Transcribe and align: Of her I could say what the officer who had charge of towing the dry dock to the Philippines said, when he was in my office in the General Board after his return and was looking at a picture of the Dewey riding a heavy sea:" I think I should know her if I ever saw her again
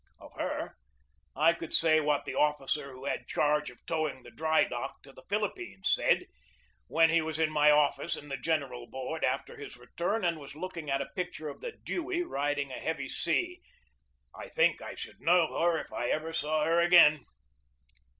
Of 0.19 0.31
her 0.33 0.77
I 1.35 1.53
could 1.53 1.75
say 1.75 1.99
what 1.99 2.25
the 2.25 2.33
officer 2.33 2.91
who 2.91 3.05
had 3.05 3.27
charge 3.27 3.69
of 3.69 3.85
towing 3.85 4.23
the 4.23 4.31
dry 4.31 4.63
dock 4.63 5.03
to 5.03 5.13
the 5.13 5.21
Philippines 5.29 5.91
said, 5.93 6.25
when 6.87 7.11
he 7.11 7.21
was 7.21 7.37
in 7.37 7.51
my 7.51 7.69
office 7.69 8.15
in 8.17 8.27
the 8.27 8.35
General 8.35 8.87
Board 8.87 9.23
after 9.23 9.57
his 9.57 9.77
return 9.77 10.25
and 10.25 10.39
was 10.39 10.55
looking 10.55 10.89
at 10.89 11.03
a 11.03 11.11
picture 11.15 11.49
of 11.49 11.61
the 11.61 11.73
Dewey 11.83 12.23
riding 12.23 12.71
a 12.71 12.79
heavy 12.79 13.09
sea:" 13.09 13.61
I 14.33 14.47
think 14.47 14.81
I 14.81 14.95
should 14.95 15.21
know 15.21 15.55
her 15.59 15.77
if 15.77 15.93
I 15.93 16.09
ever 16.09 16.33
saw 16.33 16.63
her 16.65 16.79
again 16.79 17.23